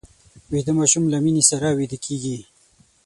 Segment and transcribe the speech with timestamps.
[0.51, 2.37] ویده ماشوم له مینې سره ویده کېږي